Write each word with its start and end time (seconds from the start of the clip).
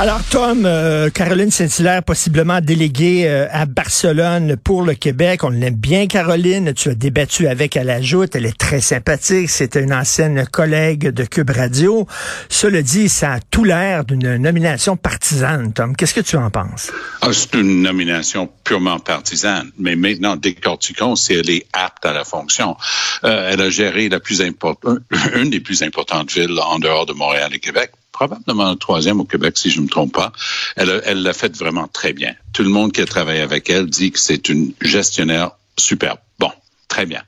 Alors, 0.00 0.20
Tom, 0.30 0.62
euh, 0.64 1.10
Caroline 1.10 1.50
Saint-Hilaire, 1.50 2.04
possiblement 2.04 2.60
déléguée 2.60 3.24
euh, 3.26 3.48
à 3.50 3.66
Barcelone 3.66 4.56
pour 4.56 4.82
le 4.82 4.94
Québec. 4.94 5.42
On 5.42 5.48
l'aime 5.48 5.74
bien, 5.74 6.06
Caroline. 6.06 6.72
Tu 6.72 6.90
as 6.90 6.94
débattu 6.94 7.48
avec 7.48 7.76
à 7.76 7.82
la 7.82 8.00
joute. 8.00 8.36
Elle 8.36 8.46
est 8.46 8.56
très 8.56 8.80
sympathique. 8.80 9.50
C'était 9.50 9.82
une 9.82 9.92
ancienne 9.92 10.46
collègue 10.46 11.08
de 11.08 11.24
Cube 11.24 11.50
Radio. 11.50 12.06
Cela 12.48 12.80
dit, 12.82 13.08
ça 13.08 13.32
a 13.32 13.40
tout 13.40 13.64
l'air 13.64 14.04
d'une 14.04 14.36
nomination 14.36 14.96
partisane, 14.96 15.72
Tom. 15.72 15.96
Qu'est-ce 15.96 16.14
que 16.14 16.20
tu 16.20 16.36
en 16.36 16.48
penses? 16.48 16.92
Ah, 17.20 17.30
c'est 17.32 17.54
une 17.54 17.82
nomination 17.82 18.48
purement 18.62 19.00
partisane. 19.00 19.72
Mais 19.80 19.96
maintenant, 19.96 20.36
décortiquons 20.36 21.16
si 21.16 21.32
elle 21.32 21.50
est 21.50 21.66
apte 21.72 22.06
à 22.06 22.12
la 22.12 22.22
fonction. 22.22 22.76
Euh, 23.24 23.50
elle 23.52 23.60
a 23.60 23.68
géré 23.68 24.08
la 24.08 24.20
plus 24.20 24.42
importante, 24.42 25.00
une 25.34 25.50
des 25.50 25.58
plus 25.58 25.82
importantes 25.82 26.30
villes 26.30 26.56
en 26.64 26.78
dehors 26.78 27.04
de 27.04 27.14
Montréal 27.14 27.50
et 27.52 27.58
Québec 27.58 27.90
probablement 28.18 28.74
troisième 28.74 29.20
au 29.20 29.24
Québec, 29.24 29.56
si 29.56 29.70
je 29.70 29.78
ne 29.78 29.84
me 29.84 29.88
trompe 29.88 30.12
pas. 30.12 30.32
Elle, 30.74 31.00
elle 31.04 31.22
l'a 31.22 31.32
fait 31.32 31.56
vraiment 31.56 31.86
très 31.86 32.12
bien. 32.12 32.34
Tout 32.52 32.64
le 32.64 32.68
monde 32.68 32.90
qui 32.90 33.00
a 33.00 33.06
travaillé 33.06 33.40
avec 33.40 33.70
elle 33.70 33.86
dit 33.86 34.10
que 34.10 34.18
c'est 34.18 34.48
une 34.48 34.72
gestionnaire 34.80 35.52
superbe. 35.78 36.18
Bon, 36.40 36.50
très 36.88 37.06
bien. 37.06 37.22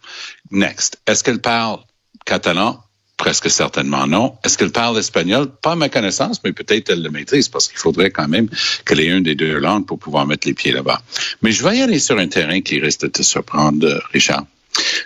Next. 0.50 0.98
Est-ce 1.06 1.22
qu'elle 1.22 1.40
parle 1.40 1.78
catalan? 2.26 2.82
Presque 3.16 3.50
certainement 3.50 4.08
non. 4.08 4.36
Est-ce 4.42 4.58
qu'elle 4.58 4.72
parle 4.72 4.98
espagnol? 4.98 5.48
Pas 5.62 5.72
à 5.72 5.76
ma 5.76 5.88
connaissance, 5.88 6.40
mais 6.42 6.52
peut-être 6.52 6.90
elle 6.90 7.02
le 7.02 7.10
maîtrise 7.10 7.48
parce 7.48 7.68
qu'il 7.68 7.78
faudrait 7.78 8.10
quand 8.10 8.26
même 8.26 8.48
qu'elle 8.84 8.98
ait 8.98 9.06
une 9.16 9.22
des 9.22 9.37
deux 9.37 9.59
langues 9.59 9.87
pour 9.87 9.98
pouvoir 10.00 10.26
mettre 10.26 10.48
les 10.48 10.54
pieds 10.54 10.72
là-bas. 10.72 11.00
Mais 11.43 11.52
je 11.52 11.62
vais 11.62 11.78
y 11.78 11.82
aller 11.82 12.00
sur 12.00 12.18
un 12.18 12.26
terrain 12.26 12.62
qui 12.62 12.80
risque 12.80 13.02
de 13.02 13.09
te 13.09 13.22
surprendre, 13.22 14.02
Richard. 14.12 14.45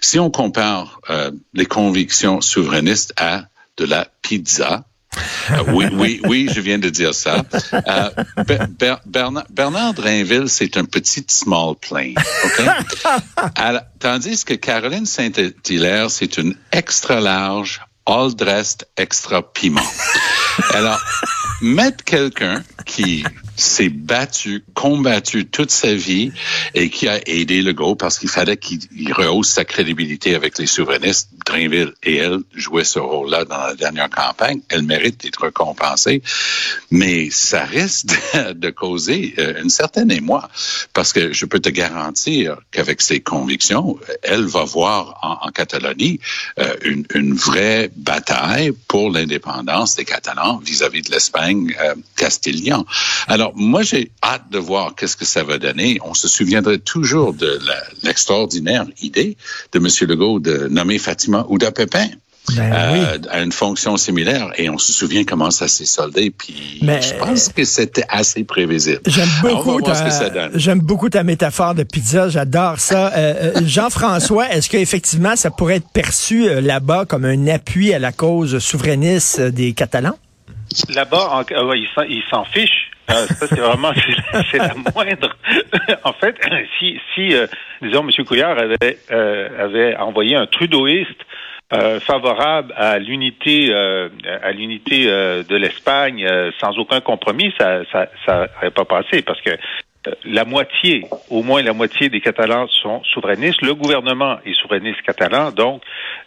Si 0.00 0.18
on 0.18 0.30
compare 0.30 1.00
euh, 1.10 1.30
les 1.52 1.66
convictions 1.66 2.40
souverainistes 2.40 3.12
à 3.18 3.48
de 3.76 3.84
la 3.84 4.06
pizza, 4.22 4.84
oui, 5.68 5.86
oui, 5.92 6.20
oui, 6.24 6.48
je 6.52 6.60
viens 6.60 6.78
de 6.78 6.88
dire 6.88 7.14
ça. 7.14 7.44
Euh, 7.72 8.10
Bernard, 9.06 9.46
Bernard 9.50 9.94
Drainville, 9.94 10.48
c'est 10.48 10.76
un 10.76 10.84
petit 10.84 11.24
small 11.28 11.74
plane, 11.76 12.14
OK? 12.44 12.62
tandis 13.98 14.44
que 14.44 14.54
Caroline 14.54 15.06
Saint-Hilaire, 15.06 16.10
c'est 16.10 16.38
une 16.38 16.54
extra 16.72 17.20
large, 17.20 17.80
all 18.06 18.34
dressed, 18.34 18.86
extra 18.96 19.42
piment. 19.42 19.80
Alors, 20.70 21.00
mettre 21.60 22.04
quelqu'un 22.04 22.62
qui 22.84 23.24
s'est 23.56 23.88
battu, 23.88 24.64
combattu 24.74 25.46
toute 25.46 25.70
sa 25.70 25.94
vie 25.94 26.32
et 26.74 26.90
qui 26.90 27.08
a 27.08 27.20
aidé 27.26 27.62
le 27.62 27.72
go 27.72 27.94
parce 27.94 28.18
qu'il 28.18 28.28
fallait 28.28 28.56
qu'il 28.56 29.12
rehausse 29.12 29.50
sa 29.50 29.64
crédibilité 29.64 30.34
avec 30.34 30.58
les 30.58 30.66
souverainistes. 30.66 31.30
Drainville 31.44 31.92
et 32.02 32.16
elle 32.16 32.40
jouaient 32.54 32.84
ce 32.84 32.98
rôle-là 32.98 33.44
dans 33.44 33.58
la 33.58 33.74
dernière 33.74 34.10
campagne. 34.10 34.60
Elle 34.68 34.82
mérite 34.82 35.22
d'être 35.22 35.44
récompensée, 35.44 36.22
mais 36.90 37.30
ça 37.30 37.64
risque 37.64 38.08
de, 38.54 38.70
causer 38.70 39.34
euh, 39.38 39.62
une 39.62 39.70
certaine 39.70 40.10
émoi 40.10 40.48
parce 40.92 41.12
que 41.12 41.32
je 41.32 41.46
peux 41.46 41.60
te 41.60 41.68
garantir 41.68 42.56
qu'avec 42.72 43.00
ses 43.02 43.20
convictions, 43.20 43.98
elle 44.22 44.44
va 44.44 44.64
voir 44.64 45.18
en, 45.22 45.50
Catalogne 45.50 46.18
euh, 46.58 46.74
une, 46.82 47.34
vraie 47.34 47.90
bataille 47.94 48.72
pour 48.88 49.10
l'indépendance 49.10 49.94
des 49.94 50.04
Catalans 50.04 50.58
vis-à-vis 50.58 51.02
de 51.02 51.12
l'Espagne 51.12 51.74
euh. 51.80 51.94
Alors 53.28 53.44
alors, 53.44 53.56
moi, 53.56 53.82
j'ai 53.82 54.10
hâte 54.22 54.48
de 54.50 54.58
voir 54.58 54.94
qu'est-ce 54.94 55.18
que 55.18 55.26
ça 55.26 55.44
va 55.44 55.58
donner. 55.58 55.98
On 56.02 56.14
se 56.14 56.28
souviendrait 56.28 56.78
toujours 56.78 57.34
de 57.34 57.58
l'extraordinaire 58.02 58.86
idée 59.02 59.36
de 59.72 59.78
M. 59.78 60.08
Legault 60.08 60.40
de 60.40 60.66
nommer 60.68 60.98
Fatima 60.98 61.33
Ouda 61.48 61.72
Pépin. 61.72 62.06
Ben 62.54 62.72
euh, 62.74 63.18
à 63.30 63.40
une 63.40 63.52
fonction 63.52 63.96
similaire 63.96 64.50
et 64.56 64.68
on 64.68 64.76
se 64.76 64.92
souvient 64.92 65.24
comment 65.24 65.50
ça 65.50 65.66
s'est 65.66 65.86
soldé 65.86 66.30
puis 66.30 66.78
je 66.82 67.14
pense 67.14 67.48
que 67.48 67.64
c'était 67.64 68.04
assez 68.10 68.44
prévisible. 68.44 69.00
J'aime 69.06 69.30
beaucoup 69.40 69.80
ta, 69.80 70.50
j'aime 70.54 70.80
beaucoup 70.80 71.08
ta 71.08 71.22
métaphore 71.22 71.74
de 71.74 71.84
pizza, 71.84 72.28
j'adore 72.28 72.80
ça. 72.80 73.14
Euh, 73.14 73.52
euh, 73.56 73.60
Jean-François, 73.64 74.50
est-ce 74.50 74.68
qu'effectivement 74.68 75.36
ça 75.36 75.50
pourrait 75.50 75.76
être 75.76 75.88
perçu 75.88 76.60
là-bas 76.60 77.06
comme 77.06 77.24
un 77.24 77.46
appui 77.46 77.94
à 77.94 77.98
la 77.98 78.12
cause 78.12 78.58
souverainiste 78.58 79.40
des 79.40 79.72
Catalans? 79.72 80.18
Là-bas, 80.90 81.44
ils 81.48 82.22
s'en 82.30 82.44
fichent. 82.44 82.90
Ah, 83.08 83.26
ça, 83.26 83.46
c'est 83.46 83.60
vraiment, 83.60 83.92
c'est 84.50 84.58
la 84.58 84.74
moindre. 84.74 85.36
en 86.04 86.12
fait, 86.12 86.36
si, 86.78 86.98
si 87.14 87.34
euh, 87.34 87.46
disons, 87.82 88.06
M. 88.08 88.24
Couillard 88.24 88.58
avait, 88.58 88.98
euh, 89.10 89.64
avait 89.64 89.96
envoyé 89.96 90.36
un 90.36 90.46
trudeauiste 90.46 91.20
euh, 91.72 92.00
favorable 92.00 92.72
à 92.76 92.98
l'unité 92.98 93.72
à 93.74 94.52
l'unité 94.52 95.06
de 95.06 95.56
l'Espagne 95.56 96.26
sans 96.60 96.78
aucun 96.78 97.00
compromis, 97.00 97.52
ça 97.58 97.80
ça 97.90 98.08
ça 98.26 98.48
pas 98.70 98.84
passé 98.84 99.22
parce 99.22 99.40
que 99.40 99.50
la 100.24 100.44
moitié, 100.44 101.06
au 101.30 101.42
moins 101.42 101.62
la 101.62 101.72
moitié 101.72 102.08
des 102.08 102.20
Catalans 102.20 102.66
sont 102.82 103.02
souverainistes. 103.04 103.62
Le 103.62 103.74
gouvernement 103.74 104.38
est 104.44 104.54
souverainiste 104.54 105.02
catalan, 105.02 105.50
donc 105.52 105.82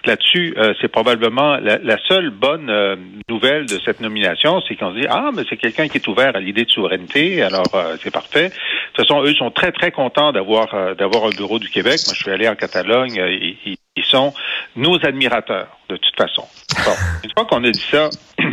là-dessus, 0.05 0.53
euh, 0.57 0.73
c'est 0.81 0.87
probablement 0.87 1.57
la, 1.57 1.97
seule 2.07 2.29
bonne 2.29 2.69
euh, 2.69 2.95
nouvelle 3.29 3.65
de 3.65 3.79
cette 3.83 3.99
nomination, 3.99 4.61
c'est 4.67 4.75
qu'on 4.75 4.93
se 4.93 4.99
dit 4.99 5.07
ah 5.09 5.31
mais 5.35 5.43
c'est 5.49 5.57
quelqu'un 5.57 5.87
qui 5.87 5.97
est 5.97 6.07
ouvert 6.07 6.35
à 6.35 6.39
l'idée 6.39 6.65
de 6.65 6.69
souveraineté, 6.69 7.41
alors 7.41 7.73
euh, 7.73 7.97
c'est 8.01 8.11
parfait. 8.11 8.49
De 8.49 8.53
toute 8.93 9.07
façon, 9.07 9.23
eux 9.23 9.33
sont 9.35 9.51
très 9.51 9.71
très 9.71 9.91
contents 9.91 10.31
d'avoir 10.31 10.95
d'avoir 10.95 11.25
un 11.25 11.29
bureau 11.29 11.59
du 11.59 11.69
Québec. 11.69 11.99
Moi, 12.05 12.13
je 12.13 12.21
suis 12.21 12.31
allé 12.31 12.47
en 12.47 12.55
Catalogne, 12.55 13.15
ils, 13.15 13.77
ils 13.95 14.05
sont 14.05 14.33
nos 14.75 14.95
admirateurs 15.05 15.67
de 15.89 15.97
toute 15.97 16.15
façon. 16.15 16.45
Bon, 16.85 16.93
une 17.23 17.31
fois 17.31 17.45
qu'on 17.45 17.63
a 17.63 17.71
dit 17.71 17.85
ça. 17.91 18.09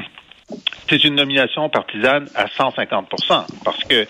C'est 0.88 1.02
une 1.04 1.14
nomination 1.14 1.68
partisane 1.70 2.28
à 2.34 2.46
150 2.46 3.08
parce 3.64 3.84
que 3.84 4.06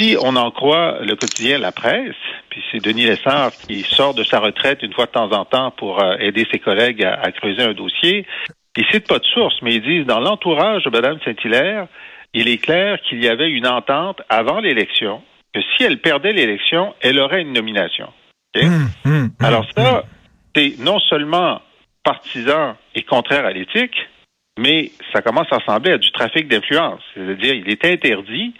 si 0.00 0.16
on 0.20 0.34
en 0.36 0.50
croit 0.50 0.98
le 1.00 1.14
quotidien 1.14 1.58
La 1.58 1.72
Presse, 1.72 2.14
puis 2.48 2.62
c'est 2.70 2.82
Denis 2.82 3.04
Lessard 3.04 3.52
qui 3.52 3.82
sort 3.82 4.14
de 4.14 4.24
sa 4.24 4.40
retraite 4.40 4.82
une 4.82 4.92
fois 4.92 5.06
de 5.06 5.10
temps 5.10 5.30
en 5.32 5.44
temps 5.44 5.70
pour 5.72 6.02
euh, 6.02 6.16
aider 6.18 6.46
ses 6.50 6.58
collègues 6.58 7.04
à, 7.04 7.30
creuser 7.32 7.62
un 7.62 7.74
dossier, 7.74 8.26
ils 8.76 8.86
citent 8.86 9.08
pas 9.08 9.18
de 9.18 9.24
source, 9.24 9.56
mais 9.62 9.74
ils 9.74 9.82
disent 9.82 10.06
dans 10.06 10.20
l'entourage 10.20 10.84
de 10.84 10.90
Mme 10.90 11.18
Saint-Hilaire, 11.24 11.86
il 12.32 12.48
est 12.48 12.58
clair 12.58 12.98
qu'il 13.02 13.22
y 13.22 13.28
avait 13.28 13.50
une 13.50 13.66
entente 13.66 14.22
avant 14.28 14.60
l'élection, 14.60 15.22
que 15.52 15.60
si 15.60 15.84
elle 15.84 15.98
perdait 15.98 16.32
l'élection, 16.32 16.94
elle 17.00 17.18
aurait 17.18 17.42
une 17.42 17.52
nomination. 17.52 18.08
Hum, 18.56 18.88
hum, 19.04 19.12
hum, 19.12 19.30
Alors 19.40 19.66
ça, 19.76 20.04
c'est 20.54 20.78
non 20.78 20.98
seulement 20.98 21.60
partisan 22.04 22.76
et 22.94 23.02
contraire 23.02 23.44
à 23.44 23.52
l'éthique, 23.52 23.96
mais 24.58 24.92
ça 25.12 25.20
commence 25.20 25.46
à 25.50 25.56
ressembler 25.56 25.92
à 25.92 25.98
du 25.98 26.10
trafic 26.12 26.48
d'influence. 26.48 27.02
C'est-à-dire, 27.14 27.54
il 27.54 27.68
est 27.68 27.84
interdit 27.84 28.54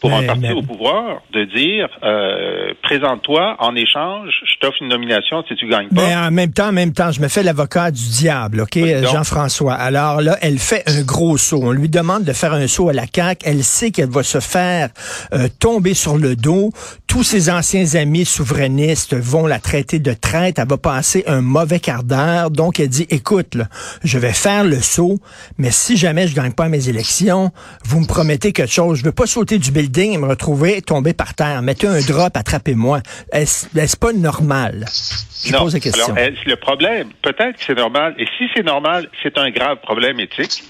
pour 0.00 0.12
un 0.14 0.22
parti 0.22 0.50
au 0.52 0.62
pouvoir 0.62 1.20
de 1.32 1.44
dire 1.44 1.88
euh, 2.02 2.72
présente-toi 2.82 3.56
en 3.58 3.76
échange, 3.76 4.30
je 4.44 4.58
t'offre 4.60 4.78
une 4.80 4.88
nomination 4.88 5.44
si 5.46 5.54
tu 5.56 5.68
gagnes 5.68 5.88
pas. 5.88 6.02
Mais 6.06 6.16
en 6.16 6.30
même 6.30 6.52
temps, 6.52 6.68
en 6.68 6.72
même 6.72 6.92
temps, 6.92 7.12
je 7.12 7.20
me 7.20 7.28
fais 7.28 7.42
l'avocat 7.42 7.90
du 7.90 8.08
diable, 8.08 8.62
ok, 8.62 8.78
Jean-François. 9.02 9.74
Alors 9.74 10.22
là, 10.22 10.38
elle 10.40 10.58
fait 10.58 10.82
un 10.86 11.02
gros 11.02 11.36
saut. 11.36 11.60
On 11.62 11.72
lui 11.72 11.88
demande 11.88 12.24
de 12.24 12.32
faire 12.32 12.54
un 12.54 12.66
saut 12.66 12.88
à 12.88 12.92
la 12.92 13.04
CAQ. 13.12 13.44
Elle 13.46 13.62
sait 13.62 13.90
qu'elle 13.90 14.08
va 14.08 14.22
se 14.22 14.40
faire 14.40 14.88
euh, 15.34 15.48
tomber 15.58 15.94
sur 15.94 16.16
le 16.16 16.34
dos. 16.34 16.70
Tous 17.06 17.22
ses 17.22 17.50
anciens 17.50 17.94
amis 17.94 18.24
souverainistes 18.24 19.14
vont 19.14 19.46
la 19.46 19.58
traiter 19.58 19.98
de 19.98 20.14
traite. 20.14 20.58
Elle 20.58 20.68
va 20.68 20.78
passer 20.78 21.24
un 21.26 21.42
mauvais 21.42 21.80
quart 21.80 22.04
d'heure. 22.04 22.50
Donc 22.50 22.80
elle 22.80 22.88
dit, 22.88 23.06
écoute, 23.10 23.54
là, 23.54 23.66
je 24.02 24.18
vais 24.18 24.32
faire 24.32 24.64
le 24.64 24.80
saut, 24.80 25.18
mais 25.58 25.70
si 25.70 25.96
jamais 25.96 26.26
je 26.26 26.34
gagne 26.34 26.52
pas 26.52 26.68
mes 26.68 26.88
élections, 26.88 27.50
vous 27.84 28.00
me 28.00 28.06
promettez 28.06 28.52
quelque 28.52 28.72
chose. 28.72 28.98
Je 28.98 29.04
veux 29.04 29.12
pas 29.12 29.26
sauter 29.26 29.58
du 29.58 29.70
building 29.70 29.89
et 29.98 30.18
me 30.18 30.28
retrouver 30.28 30.82
tombé 30.82 31.12
par 31.14 31.34
terre. 31.34 31.62
Mettez 31.62 31.86
un 31.86 32.00
drop, 32.00 32.36
attrapez-moi. 32.36 33.00
Est-ce 33.32 33.96
pas 33.96 34.12
normal? 34.12 34.86
Je 35.44 35.56
pose 35.56 35.74
la 35.74 35.80
question. 35.80 36.14
Alors, 36.14 36.30
le 36.44 36.56
problème, 36.56 37.10
peut-être 37.22 37.56
que 37.58 37.64
c'est 37.64 37.76
normal. 37.76 38.14
Et 38.18 38.26
si 38.38 38.48
c'est 38.54 38.62
normal, 38.62 39.08
c'est 39.22 39.38
un 39.38 39.50
grave 39.50 39.78
problème 39.82 40.20
éthique. 40.20 40.62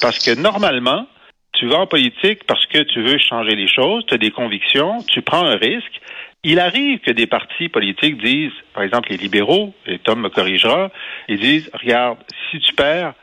Parce 0.00 0.18
que 0.18 0.34
normalement, 0.34 1.06
tu 1.52 1.68
vas 1.68 1.78
en 1.78 1.86
politique 1.86 2.44
parce 2.46 2.66
que 2.66 2.82
tu 2.82 3.02
veux 3.02 3.18
changer 3.18 3.54
les 3.54 3.68
choses, 3.68 4.04
tu 4.06 4.14
as 4.14 4.18
des 4.18 4.30
convictions, 4.30 5.02
tu 5.08 5.22
prends 5.22 5.44
un 5.44 5.56
risque. 5.56 6.00
Il 6.42 6.58
arrive 6.58 6.98
que 6.98 7.10
des 7.10 7.26
partis 7.26 7.68
politiques 7.68 8.22
disent, 8.22 8.52
par 8.74 8.82
exemple 8.82 9.10
les 9.10 9.16
libéraux, 9.16 9.72
et 9.86 9.98
Tom 9.98 10.20
me 10.20 10.28
corrigera, 10.28 10.90
ils 11.28 11.40
disent, 11.40 11.70
regarde, 11.72 12.18
si 12.50 12.58
tu 12.60 12.74
perds, 12.74 13.14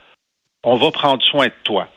on 0.63 0.75
va 0.78 0.92
prendre 0.92 1.22
soin 1.24 1.48
de 1.48 1.54
toi. 1.63 1.88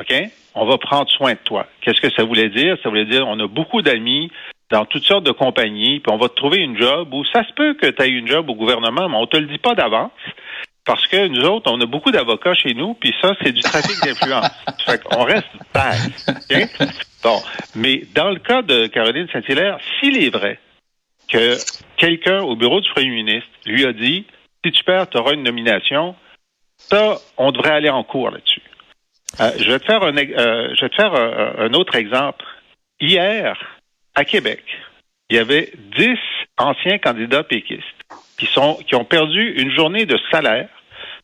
OK? 0.00 0.14
On 0.54 0.66
va 0.66 0.78
prendre 0.78 1.10
soin 1.10 1.32
de 1.32 1.38
toi. 1.44 1.66
Qu'est-ce 1.80 2.00
que 2.00 2.10
ça 2.14 2.24
voulait 2.24 2.48
dire? 2.48 2.76
Ça 2.82 2.88
voulait 2.88 3.06
dire 3.06 3.26
on 3.26 3.38
a 3.40 3.46
beaucoup 3.46 3.82
d'amis 3.82 4.30
dans 4.70 4.84
toutes 4.86 5.04
sortes 5.04 5.24
de 5.24 5.32
compagnies, 5.32 6.00
puis 6.00 6.12
on 6.12 6.16
va 6.16 6.28
te 6.28 6.34
trouver 6.34 6.58
une 6.58 6.76
job 6.76 7.12
où 7.12 7.24
ça 7.26 7.44
se 7.46 7.52
peut 7.52 7.74
que 7.74 7.86
tu 7.86 8.02
aies 8.02 8.08
une 8.08 8.26
job 8.26 8.48
au 8.48 8.54
gouvernement, 8.54 9.08
mais 9.08 9.16
on 9.16 9.26
te 9.26 9.36
le 9.36 9.46
dit 9.46 9.58
pas 9.58 9.74
d'avance. 9.74 10.10
Parce 10.84 11.06
que 11.06 11.28
nous 11.28 11.44
autres, 11.46 11.70
on 11.72 11.80
a 11.80 11.86
beaucoup 11.86 12.10
d'avocats 12.10 12.54
chez 12.54 12.74
nous, 12.74 12.94
puis 12.94 13.14
ça, 13.22 13.34
c'est 13.42 13.52
du 13.52 13.62
trafic 13.62 13.96
d'influence. 14.04 14.50
fait 14.86 15.02
qu'on 15.02 15.22
reste 15.22 15.48
base. 15.72 16.26
Bon, 17.22 17.40
mais 17.74 18.02
dans 18.14 18.30
le 18.30 18.38
cas 18.38 18.60
de 18.60 18.86
Caroline 18.88 19.28
Saint-Hilaire, 19.32 19.78
s'il 19.98 20.22
est 20.22 20.28
vrai 20.28 20.58
que 21.28 21.56
quelqu'un 21.96 22.42
au 22.42 22.54
bureau 22.54 22.80
du 22.80 22.90
premier 22.90 23.10
ministre 23.10 23.48
lui 23.64 23.86
a 23.86 23.94
dit 23.94 24.26
si 24.64 24.72
tu 24.72 24.84
perds, 24.84 25.08
tu 25.08 25.16
auras 25.16 25.32
une 25.32 25.42
nomination, 25.42 26.14
ça, 26.76 27.16
on 27.38 27.50
devrait 27.50 27.70
aller 27.70 27.90
en 27.90 28.04
cours 28.04 28.30
là-dessus. 28.30 28.62
Euh, 29.40 29.50
je 29.58 29.70
vais 29.70 29.78
te 29.78 29.84
faire, 29.84 30.02
un, 30.02 30.16
euh, 30.16 31.54
un, 31.58 31.64
un, 31.66 31.74
autre 31.74 31.96
exemple. 31.96 32.44
Hier, 33.00 33.58
à 34.14 34.24
Québec, 34.24 34.62
il 35.28 35.36
y 35.36 35.38
avait 35.38 35.72
dix 35.96 36.18
anciens 36.56 36.98
candidats 36.98 37.42
péquistes 37.42 37.82
qui, 38.38 38.46
sont, 38.46 38.78
qui 38.86 38.94
ont 38.94 39.04
perdu 39.04 39.54
une 39.60 39.72
journée 39.72 40.06
de 40.06 40.18
salaire 40.30 40.68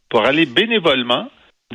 pour 0.08 0.24
aller 0.24 0.46
bénévolement 0.46 1.28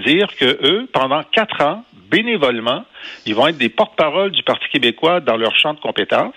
dire 0.04 0.28
que 0.36 0.60
eux, 0.62 0.90
pendant 0.92 1.24
quatre 1.24 1.62
ans, 1.62 1.86
bénévolement, 2.12 2.84
ils 3.26 3.34
vont 3.34 3.48
être 3.48 3.58
des 3.58 3.70
porte-parole 3.70 4.32
du 4.32 4.44
Parti 4.44 4.68
québécois 4.70 5.22
dans 5.22 5.38
leur 5.38 5.56
champ 5.56 5.74
de 5.74 5.80
compétences 5.80 6.36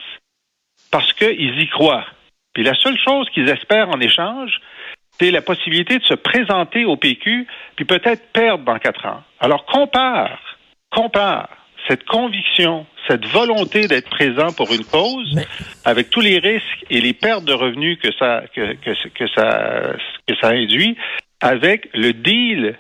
parce 0.93 1.12
qu'ils 1.12 1.61
y 1.61 1.69
croient. 1.69 2.06
Puis 2.55 2.62
la 2.62 2.75
seule 2.75 2.99
chose 2.99 3.29
qu'ils 3.31 3.49
espèrent 3.49 3.89
en 3.89 4.00
échange, 4.00 4.61
c'est 5.20 5.31
la 5.31 5.43
possibilité 5.43 5.99
de 5.99 6.05
se 6.05 6.15
présenter 6.15 6.85
au 6.85 6.97
PQ, 6.97 7.47
puis 7.76 7.85
peut-être 7.85 8.32
perdre 8.32 8.65
dans 8.65 8.79
quatre 8.79 9.06
ans. 9.06 9.23
Alors 9.41 9.65
compare, 9.67 10.38
compare 10.91 11.49
cette 11.88 12.05
conviction, 12.05 12.87
cette 13.09 13.26
volonté 13.26 13.88
d'être 13.88 14.11
présent 14.11 14.53
pour 14.53 14.73
une 14.73 14.85
cause, 14.85 15.35
avec 15.85 16.11
tous 16.11 16.20
les 16.20 16.38
risques 16.38 16.85
et 16.91 17.00
les 17.00 17.15
pertes 17.15 17.44
de 17.44 17.53
revenus 17.53 17.99
que 17.99 18.12
ça 18.19 18.43
que, 18.55 18.75
que, 18.75 19.09
que 19.09 19.26
ça 19.35 19.97
que 20.26 20.35
ça 20.41 20.49
induit, 20.49 20.97
avec 21.41 21.88
le 21.94 22.12
deal 22.12 22.76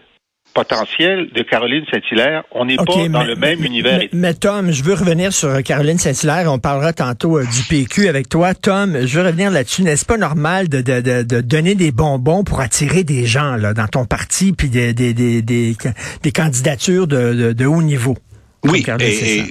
potentiel 0.54 1.28
de 1.34 1.42
Caroline 1.42 1.84
Saint-Hilaire. 1.90 2.44
On 2.52 2.64
n'est 2.64 2.76
pas 2.76 2.84
dans 3.08 3.24
le 3.24 3.36
même 3.36 3.64
univers. 3.64 4.00
Mais, 4.12 4.34
Tom, 4.34 4.72
je 4.72 4.82
veux 4.82 4.94
revenir 4.94 5.32
sur 5.32 5.48
euh, 5.48 5.60
Caroline 5.60 5.98
Saint-Hilaire. 5.98 6.52
On 6.52 6.58
parlera 6.58 6.92
tantôt 6.92 7.38
euh, 7.38 7.44
du 7.44 7.62
PQ 7.68 8.08
avec 8.08 8.28
toi. 8.28 8.54
Tom, 8.54 9.06
je 9.06 9.18
veux 9.18 9.26
revenir 9.26 9.50
là-dessus. 9.50 9.82
N'est-ce 9.82 10.04
pas 10.04 10.16
normal 10.16 10.68
de, 10.68 10.80
de, 10.80 11.00
de, 11.00 11.22
de, 11.22 11.40
donner 11.40 11.74
des 11.74 11.92
bonbons 11.92 12.44
pour 12.44 12.60
attirer 12.60 13.04
des 13.04 13.26
gens 13.26 13.56
là, 13.56 13.74
dans 13.74 13.86
ton 13.86 14.04
parti, 14.04 14.52
puis 14.52 14.68
des, 14.68 14.92
des, 14.92 15.14
des, 15.14 15.42
des, 15.42 15.76
des 16.22 16.32
candidatures 16.32 17.06
de, 17.06 17.52
de, 17.52 17.66
haut 17.66 17.82
niveau? 17.82 18.16
Oui, 18.64 18.84
et, 18.98 19.44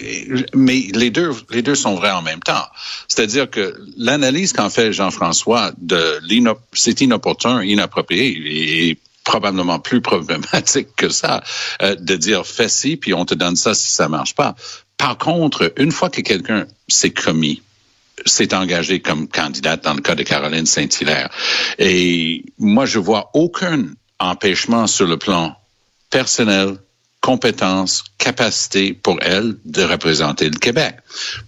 mais 0.54 0.84
les 0.94 1.10
deux, 1.12 1.32
les 1.50 1.62
deux 1.62 1.76
sont 1.76 1.96
vrais 1.96 2.12
en 2.12 2.22
même 2.22 2.42
temps. 2.42 2.66
C'est-à-dire 3.08 3.50
que 3.50 3.74
l'analyse 3.98 4.52
qu'en 4.52 4.70
fait 4.70 4.92
Jean-François 4.92 5.72
de 5.78 6.20
l'inop 6.28 6.60
c'est 6.74 7.00
inopportun, 7.00 7.64
inapproprié 7.64 8.90
et 8.90 8.98
probablement 9.28 9.78
plus 9.78 10.02
problématique 10.02 10.96
que 10.96 11.10
ça, 11.10 11.44
euh, 11.82 11.96
de 11.96 12.16
dire 12.16 12.48
fais 12.48 12.70
ci, 12.70 12.96
puis 12.96 13.14
on 13.14 13.26
te 13.26 13.36
donne 13.36 13.58
ça 13.58 13.76
si 13.76 13.92
ça 13.92 14.08
marche 14.08 14.34
pas. 14.34 14.56
Par 14.98 15.18
contre, 15.18 15.74
une 15.78 15.92
fois 15.92 16.10
que 16.10 16.22
quelqu'un 16.22 16.66
s'est 16.88 17.12
commis, 17.12 17.62
s'est 18.26 18.56
engagé 18.56 19.02
comme 19.02 19.28
candidate 19.28 19.84
dans 19.84 19.94
le 19.94 20.02
cas 20.02 20.16
de 20.16 20.24
Caroline 20.24 20.66
Saint-Hilaire, 20.66 21.30
et 21.78 22.46
moi, 22.58 22.86
je 22.86 23.00
vois 23.00 23.30
aucun 23.34 23.86
empêchement 24.18 24.88
sur 24.88 25.06
le 25.06 25.18
plan 25.18 25.56
personnel, 26.10 26.78
compétences, 27.22 28.04
capacité 28.18 28.94
pour 28.94 29.18
elle 29.22 29.56
de 29.66 29.84
représenter 29.84 30.50
le 30.50 30.58
Québec. 30.58 30.96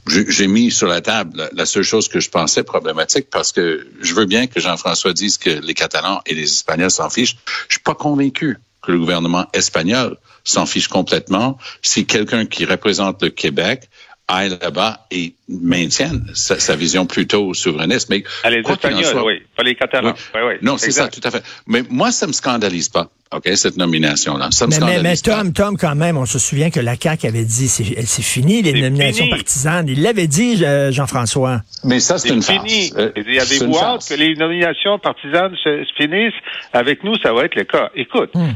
J'ai 0.07 0.47
mis 0.47 0.71
sur 0.71 0.87
la 0.87 1.01
table 1.01 1.49
la 1.53 1.65
seule 1.65 1.83
chose 1.83 2.07
que 2.07 2.19
je 2.19 2.29
pensais 2.29 2.63
problématique 2.63 3.29
parce 3.29 3.51
que 3.51 3.87
je 4.01 4.13
veux 4.13 4.25
bien 4.25 4.47
que 4.47 4.59
Jean-François 4.59 5.13
dise 5.13 5.37
que 5.37 5.49
les 5.49 5.73
Catalans 5.73 6.21
et 6.25 6.35
les 6.35 6.43
Espagnols 6.43 6.91
s'en 6.91 7.09
fichent. 7.09 7.37
Je 7.67 7.75
suis 7.75 7.83
pas 7.83 7.95
convaincu 7.95 8.57
que 8.81 8.91
le 8.91 8.99
gouvernement 8.99 9.45
espagnol 9.53 10.17
s'en 10.43 10.65
fiche 10.65 10.87
complètement 10.87 11.57
si 11.81 12.05
quelqu'un 12.05 12.45
qui 12.45 12.65
représente 12.65 13.21
le 13.21 13.29
Québec 13.29 13.89
aille 14.29 14.57
là-bas 14.61 15.05
et 15.11 15.33
maintienne 15.49 16.25
sa, 16.33 16.75
vision 16.75 17.05
plutôt 17.05 17.53
souverainiste. 17.53 18.09
Mais 18.09 18.23
ah, 18.43 18.49
les 18.49 18.59
Espagnols, 18.59 19.23
oui, 19.25 19.41
pas 19.57 19.63
les 19.63 19.75
Catalans. 19.75 20.13
Oui. 20.35 20.41
Oui, 20.45 20.53
non, 20.61 20.77
c'est 20.77 20.91
ça, 20.91 21.07
tout 21.07 21.21
à 21.23 21.31
fait. 21.31 21.43
Mais 21.67 21.83
moi, 21.89 22.11
ça 22.11 22.27
me 22.27 22.31
scandalise 22.31 22.89
pas. 22.89 23.09
OK, 23.31 23.47
cette 23.55 23.77
nomination-là. 23.77 24.49
Ça 24.49 24.65
me 24.65 24.69
mais, 24.69 24.75
scandalise 24.77 25.03
mais, 25.03 25.09
mais 25.09 25.17
Tom, 25.17 25.53
Tom, 25.53 25.77
quand 25.77 25.95
même, 25.95 26.17
on 26.17 26.25
se 26.25 26.39
souvient 26.39 26.71
que 26.71 26.79
la 26.79 26.95
CAQ 26.95 27.27
avait 27.27 27.43
dit, 27.43 27.67
c'est 27.67 28.21
fini, 28.23 28.61
les 28.61 28.81
nominations 28.81 29.27
partisanes. 29.29 29.87
Il 29.87 30.01
l'avait 30.01 30.27
dit, 30.27 30.63
euh, 30.63 30.91
Jean-François. 30.91 31.61
Mais 31.83 31.99
ça, 31.99 32.17
c'est 32.17 32.29
une 32.29 32.41
fini. 32.41 32.91
Euh, 32.97 33.11
il 33.15 33.33
y 33.33 33.39
a 33.39 33.45
des 33.45 33.65
boîtes 33.67 34.07
que 34.07 34.15
les 34.15 34.35
nominations 34.35 34.97
partisanes 34.99 35.55
se, 35.63 35.85
finissent. 35.97 36.33
Avec 36.73 37.03
nous, 37.03 37.15
ça 37.17 37.33
va 37.33 37.45
être 37.45 37.55
le 37.55 37.65
cas. 37.65 37.89
Écoute, 37.95 38.31
hmm. 38.33 38.51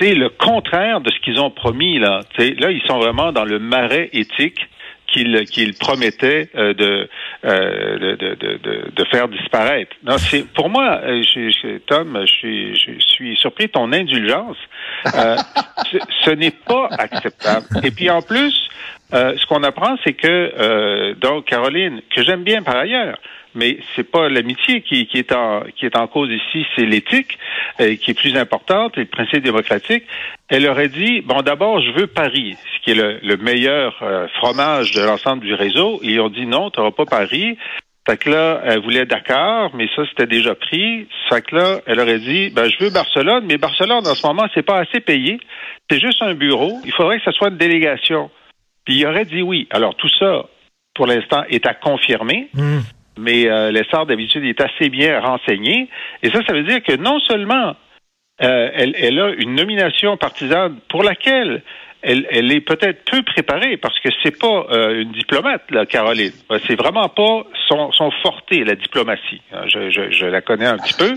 c'est 0.00 0.14
le 0.14 0.28
contraire 0.28 1.00
de 1.00 1.10
ce 1.10 1.20
qu'ils 1.24 1.38
ont 1.38 1.50
promis, 1.50 1.98
là. 1.98 2.22
là, 2.38 2.70
ils 2.70 2.82
sont 2.86 2.98
vraiment 2.98 3.32
dans 3.32 3.44
le 3.44 3.58
marais 3.58 4.10
éthique 4.12 4.58
qu'il 5.10 5.44
qu'il 5.46 5.74
promettait 5.74 6.50
euh, 6.54 6.74
de, 6.74 7.08
euh, 7.44 7.98
de, 7.98 8.14
de, 8.16 8.34
de, 8.34 8.90
de, 8.94 9.04
faire 9.06 9.28
disparaître. 9.28 9.94
Non, 10.04 10.18
c'est 10.18 10.46
pour 10.52 10.68
moi, 10.68 11.00
euh, 11.04 11.22
Tom, 11.86 12.24
je 12.26 12.96
suis, 13.06 13.36
surpris 13.36 13.66
de 13.66 13.72
ton 13.72 13.92
indulgence. 13.92 14.56
Ce, 15.90 15.96
ce 16.24 16.30
n'est 16.30 16.50
pas 16.50 16.88
acceptable. 16.98 17.66
Et 17.82 17.90
puis 17.90 18.10
en 18.10 18.22
plus, 18.22 18.68
ce 19.12 19.46
qu'on 19.46 19.62
apprend, 19.64 19.96
c'est 20.04 20.12
que 20.12 21.14
donc 21.14 21.46
Caroline, 21.46 22.00
que 22.14 22.22
j'aime 22.22 22.44
bien 22.44 22.62
par 22.62 22.76
ailleurs, 22.76 23.18
mais 23.54 23.78
c'est 23.94 24.10
pas 24.10 24.28
l'amitié 24.28 24.82
qui, 24.82 25.08
est 25.12 25.32
en 25.32 26.06
cause 26.06 26.30
ici, 26.30 26.66
c'est 26.76 26.86
l'éthique 26.86 27.38
euh, 27.80 27.96
qui 27.96 28.12
est 28.12 28.14
plus 28.14 28.36
importante 28.36 28.96
et 28.96 29.00
le 29.00 29.06
principe 29.06 29.42
démocratique. 29.42 30.04
Elle 30.48 30.68
aurait 30.68 30.88
dit 30.88 31.20
bon 31.20 31.42
d'abord 31.42 31.80
je 31.80 31.90
veux 31.92 32.06
Paris, 32.06 32.56
ce 32.74 32.84
qui 32.84 32.90
est 32.90 32.94
le, 32.94 33.18
le 33.22 33.36
meilleur 33.36 33.96
euh, 34.02 34.28
fromage 34.38 34.92
de 34.92 35.02
l'ensemble 35.02 35.44
du 35.44 35.54
réseau. 35.54 36.00
Et 36.02 36.12
ils 36.12 36.20
ont 36.20 36.28
dit 36.28 36.46
non, 36.46 36.70
tu 36.70 36.80
n'auras 36.80 36.92
pas 36.92 37.06
Paris. 37.06 37.56
Fait 38.08 38.16
que 38.16 38.30
là, 38.30 38.62
elle 38.64 38.80
voulait 38.80 39.04
Dakar, 39.04 39.70
mais 39.74 39.86
ça, 39.94 40.02
c'était 40.08 40.26
déjà 40.26 40.54
pris. 40.54 41.06
Fait 41.28 41.42
que 41.42 41.54
là, 41.54 41.80
elle 41.86 42.00
aurait 42.00 42.18
dit, 42.18 42.50
ben, 42.50 42.68
je 42.68 42.82
veux 42.82 42.90
Barcelone, 42.90 43.44
mais 43.46 43.58
Barcelone, 43.58 44.06
en 44.06 44.14
ce 44.14 44.26
moment, 44.26 44.46
c'est 44.54 44.64
pas 44.64 44.78
assez 44.78 45.00
payé. 45.00 45.38
C'est 45.90 46.00
juste 46.00 46.22
un 46.22 46.34
bureau. 46.34 46.80
Il 46.86 46.92
faudrait 46.92 47.18
que 47.18 47.24
ce 47.24 47.32
soit 47.32 47.48
une 47.50 47.58
délégation. 47.58 48.30
Puis 48.84 48.96
il 48.96 49.06
aurait 49.06 49.26
dit 49.26 49.42
oui. 49.42 49.68
Alors, 49.70 49.94
tout 49.96 50.08
ça, 50.18 50.46
pour 50.94 51.06
l'instant, 51.06 51.44
est 51.50 51.66
à 51.66 51.74
confirmer. 51.74 52.48
Hmm 52.54 52.80
mais 53.20 53.48
euh, 53.48 53.70
l'essor 53.70 54.06
d'habitude 54.06 54.44
est 54.44 54.60
assez 54.60 54.88
bien 54.88 55.20
renseigné. 55.20 55.88
Et 56.22 56.30
ça, 56.30 56.40
ça 56.46 56.52
veut 56.52 56.64
dire 56.64 56.82
que 56.82 56.96
non 56.96 57.20
seulement 57.20 57.76
euh, 58.42 58.70
elle, 58.74 59.20
a 59.20 59.30
une 59.36 59.54
nomination 59.54 60.16
partisane 60.16 60.76
pour 60.88 61.02
laquelle 61.02 61.62
elle, 62.02 62.52
est 62.52 62.62
peut-être 62.62 63.04
peu 63.10 63.22
préparée 63.22 63.76
parce 63.76 63.98
que 64.00 64.08
c'est 64.22 64.38
pas 64.38 64.66
euh, 64.70 65.02
une 65.02 65.12
diplomate, 65.12 65.70
là, 65.70 65.84
Caroline. 65.84 66.32
C'est 66.66 66.76
vraiment 66.76 67.08
pas 67.10 67.44
son, 67.68 67.92
son 67.92 68.10
forté, 68.22 68.64
la 68.64 68.74
diplomatie. 68.74 69.42
Je, 69.66 70.24
la 70.24 70.40
connais 70.40 70.66
un 70.66 70.78
petit 70.78 70.94
peu. 70.94 71.14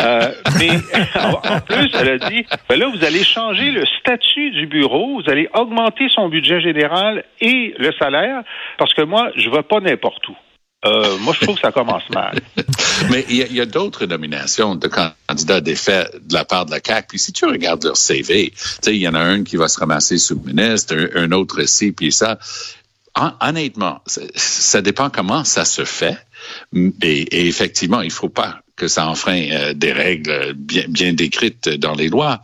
Euh, 0.00 0.20
mais 0.60 0.70
en, 1.20 1.60
plus, 1.60 1.90
elle 2.00 2.10
a 2.10 2.18
dit, 2.18 2.46
ben 2.68 2.78
là, 2.78 2.86
vous 2.94 3.04
allez 3.04 3.24
changer 3.24 3.72
le 3.72 3.84
statut 4.00 4.50
du 4.50 4.66
bureau, 4.66 5.20
vous 5.20 5.30
allez 5.30 5.48
augmenter 5.54 6.08
son 6.08 6.28
budget 6.28 6.60
général 6.60 7.24
et 7.40 7.74
le 7.78 7.90
salaire, 7.98 8.42
parce 8.78 8.94
que 8.94 9.02
moi, 9.02 9.32
je 9.34 9.50
vais 9.50 9.62
pas 9.62 9.80
n'importe 9.80 10.28
où. 10.28 10.36
Euh, 10.84 11.16
moi, 11.18 11.32
je 11.32 11.44
trouve 11.44 11.54
que 11.54 11.60
ça 11.60 11.72
commence 11.72 12.08
mal. 12.10 12.40
Mais 13.10 13.24
il 13.28 13.36
y 13.36 13.60
a, 13.60 13.62
a 13.62 13.66
d'autres 13.66 14.06
nominations 14.06 14.74
de 14.74 14.88
candidats 14.88 15.60
défaits 15.60 16.26
de 16.26 16.34
la 16.34 16.44
part 16.44 16.66
de 16.66 16.72
la 16.72 16.80
CAQ. 16.84 17.06
Puis 17.08 17.18
si 17.18 17.32
tu 17.32 17.44
regardes 17.44 17.84
leur 17.84 17.96
CV, 17.96 18.52
il 18.86 18.96
y 18.96 19.06
en 19.06 19.14
a 19.14 19.20
un 19.20 19.44
qui 19.44 19.56
va 19.56 19.68
se 19.68 19.78
ramasser 19.78 20.18
sous 20.18 20.40
ministre, 20.40 21.10
un, 21.14 21.30
autre 21.32 21.60
ici, 21.60 21.92
puis 21.92 22.10
ça. 22.10 22.38
honnêtement, 23.40 24.02
ça 24.06 24.82
dépend 24.82 25.08
comment 25.08 25.44
ça 25.44 25.64
se 25.64 25.84
fait. 25.84 26.18
Et, 27.02 27.46
effectivement, 27.46 28.02
il 28.02 28.10
faut 28.10 28.28
pas 28.28 28.60
que 28.74 28.88
ça 28.88 29.06
enfreint 29.06 29.48
euh, 29.52 29.74
des 29.74 29.92
règles 29.92 30.54
bien, 30.54 30.84
bien 30.88 31.12
décrites 31.12 31.68
dans 31.68 31.94
les 31.94 32.08
lois. 32.08 32.42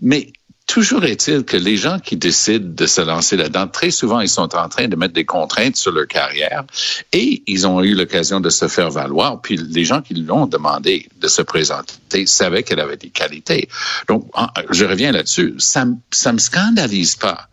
Mais 0.00 0.32
Toujours 0.66 1.04
est-il 1.04 1.44
que 1.44 1.56
les 1.56 1.76
gens 1.76 2.00
qui 2.00 2.16
décident 2.16 2.68
de 2.68 2.86
se 2.86 3.00
lancer 3.00 3.36
là-dedans, 3.36 3.68
très 3.68 3.92
souvent, 3.92 4.20
ils 4.20 4.28
sont 4.28 4.54
en 4.56 4.68
train 4.68 4.88
de 4.88 4.96
mettre 4.96 5.14
des 5.14 5.24
contraintes 5.24 5.76
sur 5.76 5.92
leur 5.92 6.08
carrière 6.08 6.64
et 7.12 7.42
ils 7.46 7.66
ont 7.68 7.82
eu 7.82 7.94
l'occasion 7.94 8.40
de 8.40 8.50
se 8.50 8.66
faire 8.66 8.90
valoir. 8.90 9.40
Puis 9.40 9.56
les 9.56 9.84
gens 9.84 10.02
qui 10.02 10.14
l'ont 10.14 10.46
demandé 10.46 11.08
de 11.20 11.28
se 11.28 11.42
présenter 11.42 12.26
savaient 12.26 12.64
qu'elle 12.64 12.80
avait 12.80 12.96
des 12.96 13.10
qualités. 13.10 13.68
Donc, 14.08 14.28
je 14.70 14.84
reviens 14.84 15.12
là-dessus. 15.12 15.54
Ça, 15.58 15.86
ça 16.10 16.32
me 16.32 16.38
scandalise 16.38 17.14
pas. 17.14 17.48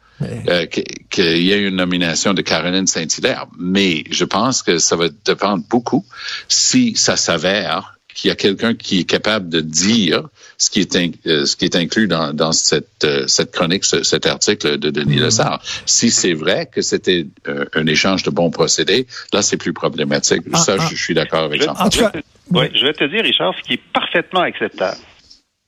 Euh, 0.47 0.67
qu'il 0.67 1.41
y 1.41 1.51
ait 1.51 1.67
une 1.67 1.75
nomination 1.75 2.33
de 2.33 2.41
Caroline 2.41 2.87
Saint-Hilaire, 2.87 3.47
mais 3.59 4.05
je 4.09 4.23
pense 4.23 4.61
que 4.63 4.77
ça 4.77 4.95
va 4.95 5.09
dépendre 5.25 5.65
beaucoup 5.69 6.05
si 6.47 6.95
ça 6.95 7.17
s'avère 7.17 7.97
qu'il 8.13 8.29
y 8.29 8.31
a 8.31 8.35
quelqu'un 8.35 8.73
qui 8.73 8.99
est 8.99 9.09
capable 9.09 9.49
de 9.49 9.61
dire 9.61 10.29
ce 10.57 10.69
qui 10.69 10.79
est, 10.81 10.95
euh, 11.27 11.45
ce 11.45 11.55
qui 11.55 11.65
est 11.65 11.75
inclus 11.75 12.07
dans, 12.07 12.33
dans 12.33 12.51
cette, 12.51 13.03
euh, 13.03 13.27
cette 13.27 13.51
chronique, 13.51 13.85
cet 13.85 14.25
article 14.25 14.77
de 14.77 14.89
Denis 14.89 15.17
mm 15.17 15.23
Lessard. 15.23 15.61
Si 15.85 16.11
c'est 16.11 16.33
vrai 16.33 16.67
que 16.71 16.81
c'était 16.81 17.25
euh, 17.47 17.65
un 17.73 17.85
échange 17.87 18.23
de 18.23 18.29
bons 18.29 18.51
procédés, 18.51 19.07
là, 19.33 19.41
c'est 19.41 19.57
plus 19.57 19.73
problématique. 19.73 20.43
Ah, 20.53 20.57
Ça, 20.57 20.75
ah. 20.79 20.87
je, 20.89 20.95
suis 20.95 21.13
d'accord 21.13 21.43
avec 21.43 21.61
Jean. 21.61 21.73
Je, 21.91 22.03
oui, 22.51 22.65
je 22.75 22.85
vais 22.85 22.93
te 22.93 23.03
dire, 23.05 23.23
Richard, 23.23 23.53
ce 23.57 23.63
qui 23.63 23.73
est 23.73 23.81
parfaitement 23.93 24.41
acceptable, 24.41 24.97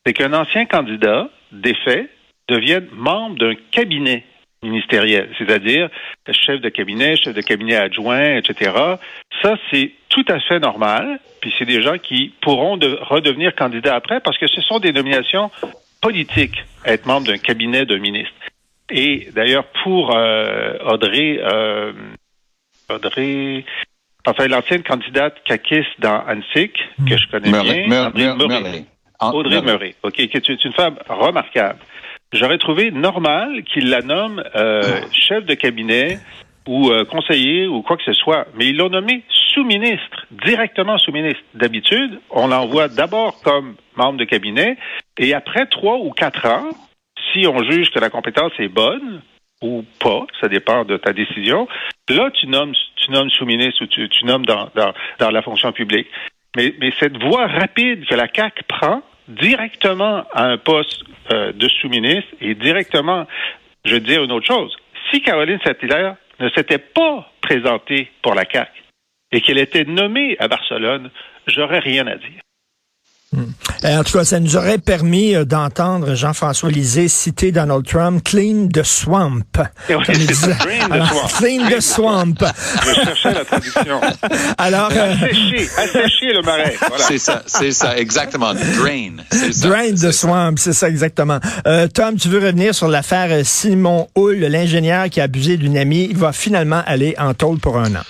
c'est 0.06 0.14
qu'un 0.14 0.34
ancien 0.34 0.66
candidat 0.66 1.30
défait 1.52 2.10
devienne 2.48 2.88
membre 2.94 3.38
d'un 3.40 3.56
cabinet 3.72 4.24
ministériels, 4.65 5.29
c'est-à-dire 5.38 5.89
chef 6.31 6.62
de 6.62 6.69
cabinet, 6.69 7.15
chef 7.15 7.34
de 7.34 7.41
cabinet 7.41 7.75
adjoint, 7.75 8.38
etc. 8.38 8.72
Ça, 9.41 9.55
c'est 9.72 9.91
tout 10.10 10.25
à 10.27 10.39
fait 10.39 10.60
normal. 10.60 11.19
Puis 11.41 11.53
c'est 11.57 11.65
des 11.65 11.81
gens 11.81 11.98
qui 11.98 12.34
pourront 12.41 12.77
de 12.77 12.98
redevenir 13.01 13.53
candidats 13.55 13.95
après 13.95 14.19
parce 14.19 14.38
que 14.38 14.48
ce 14.48 14.62
sont 14.62 14.79
des 14.79 14.91
nominations 14.91 15.51
politiques, 16.01 16.63
être 16.86 17.05
membre 17.05 17.27
d'un 17.27 17.38
cabinet 17.38 17.86
de 17.86 17.98
ministre. 17.98 18.34
Et 18.89 19.29
d'ailleurs, 19.34 19.65
pour 19.84 20.15
euh, 20.15 20.77
Audrey, 20.86 21.39
euh, 21.41 21.93
Audrey, 22.89 23.65
enfin 24.27 24.48
l'ancienne 24.48 24.84
candidate 24.84 25.41
caquiste 25.43 26.00
dans 26.00 26.24
ANSIC, 26.27 26.74
que 27.07 27.17
je 27.17 27.27
connais 27.31 27.50
bien, 27.50 28.12
Audrey 29.22 29.62
Murray, 29.62 29.95
ok, 30.03 30.13
qui 30.13 30.38
est 30.38 30.50
une 30.50 30.74
femme 30.74 30.98
remarquable. 31.10 31.79
J'aurais 32.36 32.58
trouvé 32.58 32.92
normal 32.92 33.63
qu'il 33.63 33.89
la 33.89 34.01
nomme 34.01 34.44
euh, 34.56 34.82
chef 35.13 35.46
de 35.46 35.54
cabinet 35.54 36.20
ou 36.68 36.89
euh, 36.89 37.06
conseiller 37.06 37.65
ou 37.65 37.82
quoi 37.82 37.96
que 37.96 38.04
ce 38.04 38.12
soit, 38.12 38.48
mais 38.56 38.68
ils 38.68 38.75
l'ont 38.75 38.89
nommé 38.89 39.24
sous-ministre, 39.54 40.25
directement 40.32 40.98
sous-ministre. 40.98 41.42
D'habitude, 41.54 42.20
on 42.30 42.48
l'envoie 42.48 42.89
d'abord 42.89 43.42
comme 43.42 43.75
membre 43.96 44.20
de 44.20 44.25
cabinet 44.25 44.77
et 45.18 45.34
après 45.34 45.68
trois 45.68 45.98
ou 46.00 46.12
quatre 46.12 46.46
ans, 46.46 46.72
si 47.32 47.48
on 47.48 47.63
juge 47.63 47.89
que 47.92 48.00
la 48.00 48.10
compétence 48.10 48.51
est 48.60 48.68
bonne 48.68 49.22
ou 49.62 49.86
pas, 50.01 50.25
ça 50.42 50.50
dépend 50.50 50.84
de 50.84 50.98
ta 50.98 51.13
décision, 51.13 51.70
là, 52.10 52.30
tu 52.32 52.48
nommes, 52.48 52.74
tu 52.98 53.12
nommes 53.12 53.30
sous-ministre 53.30 53.82
ou 53.84 53.88
tu, 53.88 54.10
tu 54.10 54.25
nommes 54.25 54.46
dans, 54.46 54.70
dans, 54.75 54.94
dans, 55.20 55.32
la 55.32 55.42
fonction 55.42 55.72
publique. 55.72 56.08
Mais, 56.58 56.75
mais 56.82 56.92
cette 57.00 57.18
voie 57.18 57.48
rapide 57.48 58.06
que 58.06 58.15
la 58.15 58.27
CAC 58.27 58.63
prend 58.68 59.01
directement 59.27 60.25
à 60.32 60.46
un 60.46 60.58
poste 60.58 61.03
euh, 61.32 61.51
de 61.51 61.67
sous-ministre 61.67 62.29
et 62.41 62.55
directement, 62.55 63.27
je 63.84 63.96
veux 63.96 64.00
dire 64.00 64.24
une 64.24 64.32
autre 64.32 64.48
chose. 64.48 64.75
Si 65.12 65.22
Caroline 65.22 65.60
Saint-Hilaire 65.63 66.15
ne 66.39 66.50
s'était 66.50 66.79
pas 66.79 67.32
présentée 67.41 68.12
pour 68.22 68.34
la 68.34 68.46
CAC 68.46 68.72
et 69.32 69.41
qu'elle 69.41 69.58
était 69.58 69.86
nommée 69.86 70.36
à 70.39 70.48
Barcelone, 70.48 71.10
j'aurais 71.48 71.79
rien 71.79 72.08
à 72.08 72.15
dire. 72.15 72.41
Hmm. 73.34 73.46
En 73.84 74.03
tout 74.03 74.17
cas, 74.17 74.24
ça 74.24 74.39
nous 74.39 74.55
aurait 74.55 74.77
permis 74.77 75.36
euh, 75.36 75.46
d'entendre 75.46 76.15
Jean-François 76.15 76.70
Lisée 76.70 77.08
citer 77.08 77.51
Donald 77.51 77.86
Trump 77.86 78.24
clean 78.24 78.70
the 78.72 78.84
swamp. 78.84 79.41
Oui, 79.89 79.96
clean 81.38 81.70
the 81.70 81.82
swamp. 81.82 82.36
Je 82.86 82.94
cherchais 82.94 83.34
la 83.34 83.44
traduction. 83.44 84.01
Alors, 84.58 84.89
euh... 84.91 85.13
assécher, 85.13 85.70
assécher 85.77 86.34
le 86.34 86.44
marais. 86.44 86.75
Voilà. 86.79 87.03
C'est 87.03 87.17
ça, 87.17 87.41
c'est 87.48 87.72
ça, 87.72 87.98
exactement. 87.98 88.53
Drain. 88.53 89.17
Ça, 89.32 89.67
Drain 89.67 89.94
the 89.94 90.12
swamp, 90.12 90.55
c'est 90.58 90.74
ça 90.74 90.88
exactement. 90.88 91.39
Euh, 91.67 91.88
Tom, 91.88 92.17
tu 92.17 92.29
veux 92.29 92.39
revenir 92.39 92.74
sur 92.75 92.88
l'affaire 92.88 93.44
Simon 93.44 94.08
Hull, 94.15 94.39
l'ingénieur 94.39 95.10
qui 95.10 95.20
a 95.20 95.24
abusé 95.24 95.58
d'une 95.58 95.77
amie. 95.77 96.08
Il 96.10 96.17
va 96.17 96.32
finalement 96.32 96.84
aller 96.86 97.15
en 97.17 97.34
tôle 97.34 97.60
pour 97.60 97.77
un 97.77 97.96
an. 97.96 98.03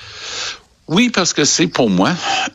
Oui, 0.88 1.10
parce 1.10 1.34
que 1.34 1.46
c'est 1.46 1.68
pour 1.68 1.90
moi 1.90 2.12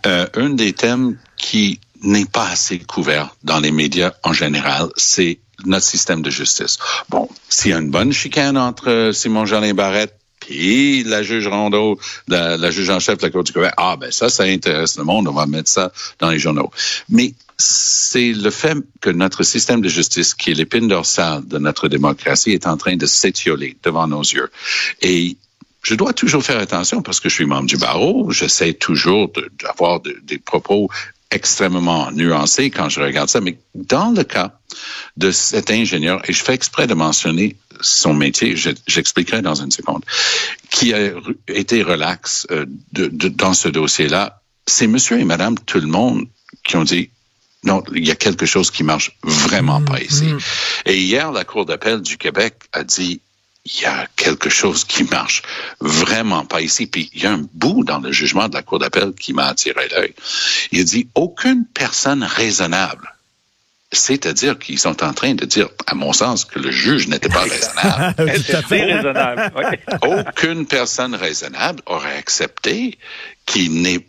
euh, 0.06 0.26
un 0.34 0.50
des 0.50 0.72
thèmes 0.72 1.16
qui 1.36 1.80
n'est 2.02 2.26
pas 2.26 2.48
assez 2.48 2.78
couvert 2.78 3.36
dans 3.44 3.60
les 3.60 3.72
médias 3.72 4.12
en 4.22 4.32
général, 4.32 4.88
c'est 4.96 5.38
notre 5.66 5.84
système 5.84 6.22
de 6.22 6.30
justice. 6.30 6.78
Bon, 7.08 7.28
s'il 7.48 7.70
y 7.70 7.74
a 7.74 7.78
une 7.78 7.90
bonne 7.90 8.12
chicane 8.12 8.56
entre 8.56 9.10
Simon 9.12 9.44
Jolin 9.44 9.74
Barrette 9.74 10.16
puis 10.40 11.04
la 11.04 11.22
juge 11.22 11.46
Rondeau, 11.46 12.00
la, 12.26 12.70
juge 12.70 12.88
en 12.90 12.98
chef 12.98 13.18
de 13.18 13.22
la 13.22 13.30
Cour 13.30 13.44
du 13.44 13.52
Québec, 13.52 13.72
ah 13.76 13.96
ben 13.96 14.10
ça, 14.10 14.30
ça 14.30 14.44
intéresse 14.44 14.96
le 14.96 15.04
monde, 15.04 15.28
on 15.28 15.32
va 15.32 15.46
mettre 15.46 15.68
ça 15.68 15.92
dans 16.18 16.30
les 16.30 16.38
journaux. 16.38 16.70
Mais 17.10 17.34
c'est 17.58 18.32
le 18.32 18.50
fait 18.50 18.78
que 19.02 19.10
notre 19.10 19.42
système 19.42 19.82
de 19.82 19.88
justice, 19.88 20.34
qui 20.34 20.50
est 20.50 20.54
l'épine 20.54 20.88
dorsale 20.88 21.46
de 21.46 21.58
notre 21.58 21.88
démocratie, 21.88 22.52
est 22.52 22.66
en 22.66 22.78
train 22.78 22.96
de 22.96 23.04
s'étioler 23.04 23.76
devant 23.82 24.08
nos 24.08 24.22
yeux. 24.22 24.50
Et 25.02 25.36
je 25.82 25.94
dois 25.94 26.14
toujours 26.14 26.42
faire 26.42 26.58
attention 26.58 27.02
parce 27.02 27.20
que 27.20 27.28
je 27.28 27.34
suis 27.34 27.46
membre 27.46 27.68
du 27.68 27.76
barreau. 27.76 28.30
J'essaie 28.30 28.72
toujours 28.72 29.30
d'avoir 29.62 30.00
de, 30.00 30.18
des 30.22 30.38
propos 30.38 30.88
extrêmement 31.30 32.10
nuancé 32.10 32.70
quand 32.70 32.88
je 32.88 33.00
regarde 33.00 33.28
ça, 33.28 33.40
mais 33.40 33.58
dans 33.74 34.10
le 34.10 34.24
cas 34.24 34.58
de 35.16 35.30
cet 35.30 35.70
ingénieur, 35.70 36.20
et 36.28 36.32
je 36.32 36.42
fais 36.42 36.54
exprès 36.54 36.86
de 36.86 36.94
mentionner 36.94 37.56
son 37.80 38.14
métier, 38.14 38.56
j'expliquerai 38.56 39.42
dans 39.42 39.54
une 39.54 39.70
seconde, 39.70 40.04
qui 40.70 40.92
a 40.92 41.12
été 41.48 41.82
relax 41.82 42.46
euh, 42.50 42.66
de, 42.92 43.06
de, 43.06 43.28
dans 43.28 43.54
ce 43.54 43.68
dossier-là, 43.68 44.42
c'est 44.66 44.86
monsieur 44.86 45.18
et 45.18 45.24
madame 45.24 45.58
tout 45.58 45.80
le 45.80 45.86
monde 45.86 46.26
qui 46.64 46.76
ont 46.76 46.84
dit 46.84 47.10
non, 47.62 47.82
il 47.94 48.06
y 48.06 48.10
a 48.10 48.14
quelque 48.16 48.46
chose 48.46 48.70
qui 48.70 48.82
marche 48.82 49.12
vraiment 49.22 49.82
pas 49.82 50.00
ici. 50.00 50.24
Mm 50.24 50.38
-hmm. 50.38 50.90
Et 50.90 50.98
hier, 50.98 51.30
la 51.30 51.44
Cour 51.44 51.66
d'appel 51.66 52.00
du 52.00 52.16
Québec 52.16 52.54
a 52.72 52.84
dit 52.84 53.20
il 53.64 53.82
y 53.82 53.84
a 53.84 54.06
quelque 54.16 54.48
chose 54.48 54.84
qui 54.84 55.04
marche 55.04 55.42
vraiment 55.80 56.44
pas 56.44 56.60
ici. 56.60 56.86
Puis 56.86 57.10
il 57.14 57.22
y 57.22 57.26
a 57.26 57.32
un 57.32 57.46
bout 57.52 57.84
dans 57.84 57.98
le 57.98 58.12
jugement 58.12 58.48
de 58.48 58.54
la 58.54 58.62
Cour 58.62 58.78
d'appel 58.78 59.12
qui 59.12 59.32
m'a 59.32 59.46
attiré 59.46 59.88
l'œil. 59.88 60.14
Il 60.72 60.84
dit 60.84 61.08
aucune 61.14 61.66
personne 61.66 62.22
raisonnable. 62.22 63.14
C'est-à-dire 63.92 64.56
qu'ils 64.58 64.78
sont 64.78 65.02
en 65.02 65.12
train 65.12 65.34
de 65.34 65.44
dire, 65.44 65.68
à 65.88 65.96
mon 65.96 66.12
sens, 66.12 66.44
que 66.44 66.60
le 66.60 66.70
juge 66.70 67.08
n'était 67.08 67.28
pas 67.28 67.42
raisonnable. 67.42 68.14
Raisonnable. 68.70 69.52
Aucune 70.02 70.66
personne 70.66 71.16
raisonnable 71.16 71.82
aurait 71.86 72.16
accepté 72.16 72.98
qu'il 73.46 73.82
n'ait 73.82 74.06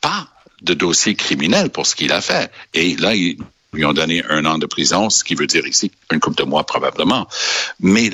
pas 0.00 0.26
de 0.62 0.74
dossier 0.74 1.14
criminel 1.14 1.70
pour 1.70 1.86
ce 1.86 1.94
qu'il 1.94 2.12
a 2.12 2.20
fait. 2.20 2.50
Et 2.74 2.96
là, 2.96 3.14
il 3.14 3.36
lui 3.72 3.84
ont 3.84 3.92
donné 3.92 4.24
un 4.28 4.44
an 4.46 4.58
de 4.58 4.66
prison, 4.66 5.10
ce 5.10 5.24
qui 5.24 5.34
veut 5.34 5.46
dire 5.46 5.66
ici 5.66 5.92
une 6.12 6.20
couple 6.20 6.36
de 6.36 6.48
mois 6.48 6.64
probablement. 6.64 7.28
Mais 7.78 8.10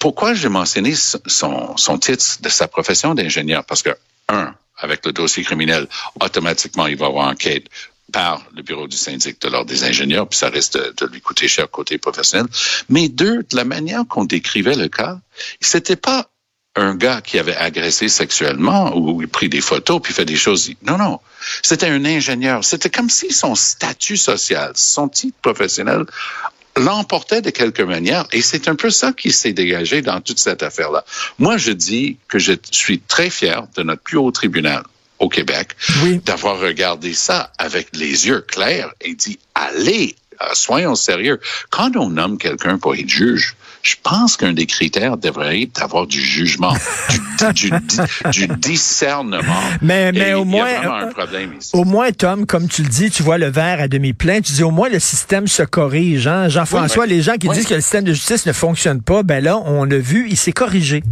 pourquoi 0.00 0.34
j'ai 0.34 0.48
mentionné 0.48 0.94
son, 0.94 1.76
son 1.76 1.98
titre 1.98 2.24
de 2.40 2.48
sa 2.48 2.68
profession 2.68 3.14
d'ingénieur? 3.14 3.64
Parce 3.64 3.82
que, 3.82 3.90
un, 4.28 4.54
avec 4.76 5.04
le 5.06 5.12
dossier 5.12 5.42
criminel, 5.42 5.88
automatiquement, 6.20 6.86
il 6.86 6.96
va 6.96 7.06
avoir 7.06 7.28
enquête 7.28 7.66
par 8.12 8.42
le 8.54 8.62
bureau 8.62 8.86
du 8.86 8.96
syndic 8.96 9.40
de 9.40 9.48
l'ordre 9.48 9.68
des 9.68 9.84
ingénieurs, 9.84 10.28
puis 10.28 10.38
ça 10.38 10.48
risque 10.48 10.74
de, 10.74 10.94
de, 10.96 11.06
lui 11.06 11.20
coûter 11.20 11.46
cher 11.46 11.70
côté 11.70 11.98
professionnel. 11.98 12.46
Mais 12.88 13.08
deux, 13.08 13.42
de 13.42 13.56
la 13.56 13.64
manière 13.64 14.04
qu'on 14.08 14.24
décrivait 14.24 14.76
le 14.76 14.88
cas, 14.88 15.18
c'était 15.60 15.96
pas 15.96 16.30
un 16.78 16.94
gars 16.94 17.20
qui 17.20 17.38
avait 17.38 17.56
agressé 17.56 18.08
sexuellement 18.08 18.96
ou 18.96 19.26
pris 19.26 19.48
des 19.48 19.60
photos 19.60 20.00
puis 20.02 20.12
fait 20.12 20.24
des 20.24 20.36
choses. 20.36 20.70
Non, 20.82 20.98
non. 20.98 21.20
C'était 21.62 21.88
un 21.88 22.04
ingénieur. 22.04 22.64
C'était 22.64 22.90
comme 22.90 23.10
si 23.10 23.32
son 23.32 23.54
statut 23.54 24.16
social, 24.16 24.72
son 24.74 25.08
titre 25.08 25.36
professionnel 25.42 26.04
l'emportait 26.76 27.42
de 27.42 27.50
quelque 27.50 27.82
manière. 27.82 28.26
Et 28.32 28.40
c'est 28.40 28.68
un 28.68 28.76
peu 28.76 28.90
ça 28.90 29.12
qui 29.12 29.32
s'est 29.32 29.52
dégagé 29.52 30.02
dans 30.02 30.20
toute 30.20 30.38
cette 30.38 30.62
affaire-là. 30.62 31.04
Moi, 31.38 31.56
je 31.56 31.72
dis 31.72 32.18
que 32.28 32.38
je 32.38 32.52
suis 32.70 33.00
très 33.00 33.30
fier 33.30 33.66
de 33.76 33.82
notre 33.82 34.02
plus 34.02 34.16
haut 34.16 34.30
tribunal 34.30 34.82
au 35.18 35.28
Québec 35.28 35.72
oui. 36.04 36.20
d'avoir 36.24 36.60
regardé 36.60 37.12
ça 37.12 37.52
avec 37.58 37.88
les 37.96 38.28
yeux 38.28 38.40
clairs 38.40 38.92
et 39.00 39.14
dit, 39.14 39.38
allez, 39.54 40.14
soyons 40.52 40.94
sérieux. 40.94 41.40
Quand 41.70 41.96
on 41.96 42.10
nomme 42.10 42.38
quelqu'un 42.38 42.78
pour 42.78 42.94
être 42.94 43.08
juge, 43.08 43.56
je 43.82 43.94
pense 44.02 44.36
qu'un 44.36 44.52
des 44.52 44.66
critères 44.66 45.16
devrait 45.16 45.62
être 45.62 45.80
d'avoir 45.80 46.06
du 46.06 46.20
jugement, 46.20 46.74
du, 47.54 47.70
du, 47.70 48.46
du, 48.46 48.48
discernement. 48.56 49.42
Mais, 49.82 50.12
mais 50.12 50.34
au 50.34 50.44
moins, 50.44 50.66
un 50.82 51.06
problème 51.08 51.54
ici. 51.58 51.70
au 51.74 51.84
moins, 51.84 52.10
Tom, 52.10 52.46
comme 52.46 52.68
tu 52.68 52.82
le 52.82 52.88
dis, 52.88 53.10
tu 53.10 53.22
vois 53.22 53.38
le 53.38 53.46
verre 53.46 53.80
à 53.80 53.88
demi 53.88 54.12
plein. 54.12 54.40
Tu 54.40 54.52
dis 54.52 54.62
au 54.62 54.70
moins 54.70 54.88
le 54.88 54.98
système 54.98 55.46
se 55.46 55.62
corrige. 55.62 56.26
Hein? 56.26 56.48
Jean-François, 56.48 57.04
oui, 57.04 57.10
les 57.10 57.22
gens 57.22 57.36
qui 57.36 57.48
oui. 57.48 57.54
disent 57.54 57.66
que 57.66 57.74
le 57.74 57.80
système 57.80 58.04
de 58.04 58.12
justice 58.12 58.46
ne 58.46 58.52
fonctionne 58.52 59.02
pas, 59.02 59.22
ben 59.22 59.42
là, 59.42 59.58
on 59.64 59.90
a 59.90 59.98
vu, 59.98 60.26
il 60.28 60.36
s'est 60.36 60.52
corrigé. 60.52 61.02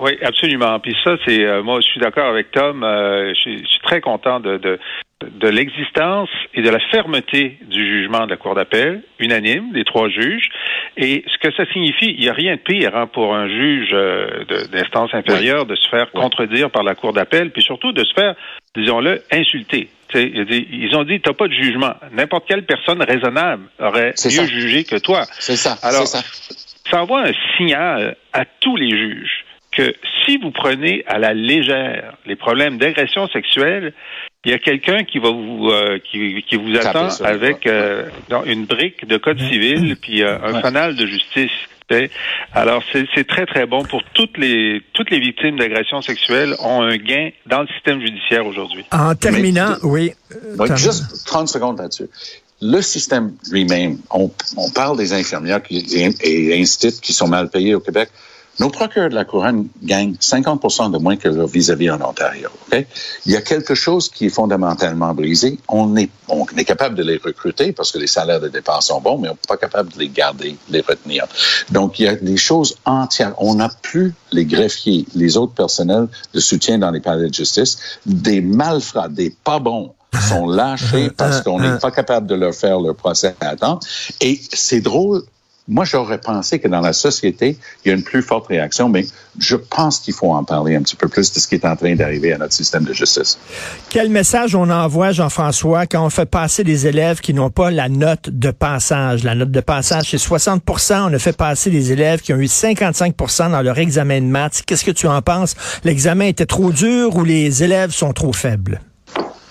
Oui, 0.00 0.16
absolument. 0.22 0.78
Puis 0.80 0.96
ça, 1.04 1.12
c'est 1.26 1.44
euh, 1.44 1.62
moi, 1.62 1.80
je 1.80 1.86
suis 1.86 2.00
d'accord 2.00 2.26
avec 2.26 2.50
Tom. 2.52 2.82
Euh, 2.82 3.34
je, 3.34 3.50
je, 3.50 3.66
suis 3.66 3.80
très 3.82 4.00
content 4.00 4.40
de, 4.40 4.56
de, 4.56 4.78
de 5.22 5.48
l'existence 5.48 6.30
et 6.54 6.62
de 6.62 6.70
la 6.70 6.78
fermeté 6.90 7.58
du 7.68 7.86
jugement 7.86 8.24
de 8.24 8.30
la 8.30 8.36
Cour 8.36 8.54
d'appel, 8.54 9.02
unanime, 9.18 9.72
des 9.72 9.84
trois 9.84 10.08
juges. 10.08 10.48
Et 10.96 11.24
ce 11.26 11.38
que 11.38 11.54
ça 11.54 11.70
signifie, 11.72 12.14
il 12.16 12.20
n'y 12.20 12.28
a 12.28 12.32
rien 12.32 12.56
de 12.56 12.60
pire 12.60 12.96
hein, 12.96 13.06
pour 13.06 13.34
un 13.34 13.48
juge 13.48 13.90
euh, 13.92 14.44
d'instance 14.72 15.10
inférieure 15.12 15.62
oui. 15.62 15.70
de 15.70 15.76
se 15.76 15.88
faire 15.88 16.10
contredire 16.12 16.70
par 16.70 16.82
la 16.82 16.94
Cour 16.94 17.12
d'appel, 17.12 17.50
puis 17.50 17.62
surtout 17.62 17.92
de 17.92 18.04
se 18.04 18.14
faire, 18.14 18.34
disons-le, 18.74 19.22
insulter. 19.30 19.88
T'sais, 20.08 20.26
ils 20.26 20.96
ont 20.96 21.04
dit, 21.04 21.20
t'as 21.20 21.34
pas 21.34 21.46
de 21.46 21.52
jugement. 21.52 21.94
N'importe 22.12 22.48
quelle 22.48 22.64
personne 22.64 23.00
raisonnable 23.02 23.64
aurait 23.78 24.14
mieux 24.24 24.30
ça. 24.30 24.46
jugé 24.46 24.84
que 24.84 24.96
toi. 24.96 25.22
C'est 25.38 25.56
ça. 25.56 25.76
Alors, 25.82 26.06
ça. 26.06 26.20
ça 26.90 27.02
envoie 27.02 27.28
un 27.28 27.32
signal 27.56 28.16
à 28.32 28.44
tous 28.44 28.76
les 28.76 28.90
juges 28.90 29.44
que 29.72 29.94
si 30.24 30.36
vous 30.38 30.50
prenez 30.50 31.04
à 31.06 31.18
la 31.18 31.32
légère 31.32 32.14
les 32.26 32.36
problèmes 32.36 32.78
d'agression 32.78 33.28
sexuelle, 33.28 33.92
il 34.44 34.50
y 34.50 34.54
a 34.54 34.58
quelqu'un 34.58 35.04
qui 35.04 35.18
va 35.18 35.30
vous 35.30 35.68
euh, 35.68 35.98
qui, 36.10 36.42
qui, 36.48 36.56
vous 36.56 36.74
attend 36.76 37.08
avec 37.22 37.66
euh, 37.66 38.08
une 38.46 38.64
brique 38.64 39.06
de 39.06 39.18
code 39.18 39.38
civil 39.38 39.96
puis 40.00 40.22
euh, 40.22 40.38
un 40.42 40.54
ouais. 40.54 40.62
fanal 40.62 40.96
de 40.96 41.06
justice. 41.06 41.50
Alors 42.54 42.84
c'est 42.92 43.26
très 43.26 43.46
très 43.46 43.66
bon 43.66 43.82
pour 43.82 44.00
toutes 44.14 44.38
les 44.38 44.80
toutes 44.92 45.10
les 45.10 45.18
victimes 45.18 45.58
d'agression 45.58 46.00
sexuelle 46.02 46.54
ont 46.60 46.82
un 46.82 46.96
gain 46.96 47.30
dans 47.46 47.62
le 47.62 47.66
système 47.66 48.00
judiciaire 48.00 48.46
aujourd'hui. 48.46 48.84
En 48.92 49.16
terminant, 49.16 49.74
Mais, 49.82 49.88
oui. 49.88 50.12
juste 50.76 51.26
30 51.26 51.48
secondes 51.48 51.78
là-dessus. 51.78 52.08
Le 52.62 52.80
système 52.80 53.32
lui-même, 53.50 53.98
on, 54.12 54.30
on, 54.56 54.70
parle 54.70 54.98
des 54.98 55.14
infirmières 55.14 55.62
qui, 55.64 55.84
et 56.22 56.60
instituts 56.60 57.00
qui 57.00 57.12
sont 57.12 57.26
mal 57.26 57.50
payés 57.50 57.74
au 57.74 57.80
Québec. 57.80 58.08
Nos 58.60 58.68
procureurs 58.68 59.08
de 59.08 59.14
la 59.14 59.24
couronne 59.24 59.68
gagnent 59.82 60.16
50% 60.20 60.92
de 60.92 60.98
moins 60.98 61.16
que 61.16 61.28
leur 61.28 61.46
vis-à-vis 61.46 61.90
en 61.90 62.02
Ontario. 62.02 62.50
Okay? 62.66 62.86
Il 63.24 63.32
y 63.32 63.36
a 63.36 63.40
quelque 63.40 63.74
chose 63.74 64.10
qui 64.10 64.26
est 64.26 64.30
fondamentalement 64.30 65.14
brisé. 65.14 65.58
On 65.66 65.96
est, 65.96 66.10
on 66.28 66.44
est 66.44 66.66
capable 66.66 66.94
de 66.94 67.02
les 67.02 67.16
recruter 67.16 67.72
parce 67.72 67.90
que 67.90 67.98
les 67.98 68.06
salaires 68.06 68.38
de 68.38 68.48
départ 68.48 68.82
sont 68.82 69.00
bons, 69.00 69.16
mais 69.16 69.28
on 69.28 69.32
n'est 69.32 69.48
pas 69.48 69.56
capable 69.56 69.90
de 69.94 69.98
les 69.98 70.10
garder, 70.10 70.58
de 70.68 70.72
les 70.74 70.82
retenir. 70.82 71.24
Donc, 71.70 71.98
il 71.98 72.04
y 72.04 72.08
a 72.08 72.16
des 72.16 72.36
choses 72.36 72.76
entières. 72.84 73.32
On 73.38 73.54
n'a 73.54 73.70
plus 73.80 74.12
les 74.30 74.44
greffiers, 74.44 75.06
les 75.14 75.38
autres 75.38 75.54
personnels 75.54 76.08
de 76.34 76.40
soutien 76.40 76.76
dans 76.76 76.90
les 76.90 77.00
palais 77.00 77.28
de 77.28 77.34
justice, 77.34 77.78
des 78.04 78.42
malfrats, 78.42 79.08
des 79.08 79.34
pas 79.42 79.58
bons 79.58 79.94
sont 80.28 80.46
lâchés 80.46 81.08
parce 81.16 81.40
qu'on 81.40 81.60
n'est 81.60 81.78
pas 81.78 81.90
capable 81.90 82.26
de 82.26 82.34
leur 82.34 82.54
faire 82.54 82.78
leur 82.78 82.94
procès 82.94 83.34
à 83.40 83.56
temps. 83.56 83.80
Et 84.20 84.38
c'est 84.52 84.82
drôle. 84.82 85.22
Moi, 85.70 85.84
j'aurais 85.84 86.18
pensé 86.18 86.58
que 86.58 86.66
dans 86.66 86.80
la 86.80 86.92
société, 86.92 87.56
il 87.84 87.88
y 87.88 87.92
a 87.92 87.94
une 87.94 88.02
plus 88.02 88.22
forte 88.22 88.48
réaction, 88.48 88.88
mais 88.88 89.04
je 89.38 89.54
pense 89.54 90.00
qu'il 90.00 90.14
faut 90.14 90.32
en 90.32 90.42
parler 90.42 90.74
un 90.74 90.82
petit 90.82 90.96
peu 90.96 91.06
plus 91.06 91.32
de 91.32 91.38
ce 91.38 91.46
qui 91.46 91.54
est 91.54 91.64
en 91.64 91.76
train 91.76 91.94
d'arriver 91.94 92.32
à 92.32 92.38
notre 92.38 92.54
système 92.54 92.82
de 92.82 92.92
justice. 92.92 93.38
Quel 93.88 94.10
message 94.10 94.56
on 94.56 94.68
envoie, 94.68 95.12
Jean-François, 95.12 95.86
quand 95.86 96.04
on 96.04 96.10
fait 96.10 96.28
passer 96.28 96.64
des 96.64 96.88
élèves 96.88 97.20
qui 97.20 97.34
n'ont 97.34 97.50
pas 97.50 97.70
la 97.70 97.88
note 97.88 98.30
de 98.30 98.50
passage? 98.50 99.22
La 99.22 99.36
note 99.36 99.52
de 99.52 99.60
passage, 99.60 100.10
c'est 100.10 100.16
60% 100.16 101.08
On 101.08 101.14
a 101.14 101.18
fait 101.20 101.36
passer 101.36 101.70
des 101.70 101.92
élèves 101.92 102.20
qui 102.20 102.32
ont 102.32 102.38
eu 102.38 102.46
55% 102.46 103.52
dans 103.52 103.62
leur 103.62 103.78
examen 103.78 104.20
de 104.20 104.26
maths. 104.26 104.64
Qu'est-ce 104.66 104.84
que 104.84 104.90
tu 104.90 105.06
en 105.06 105.22
penses? 105.22 105.54
L'examen 105.84 106.26
était 106.26 106.46
trop 106.46 106.72
dur 106.72 107.14
ou 107.14 107.22
les 107.22 107.62
élèves 107.62 107.92
sont 107.92 108.12
trop 108.12 108.32
faibles? 108.32 108.80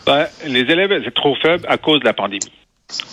Ben, 0.06 0.28
les 0.46 0.62
élèves 0.62 0.92
étaient 0.92 1.12
trop 1.12 1.36
faibles 1.42 1.66
à 1.70 1.78
cause 1.78 2.02
de 2.02 2.06
la 2.06 2.14
pandémie. 2.14 2.52